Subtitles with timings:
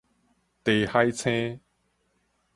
[0.65, 1.59] 茶海星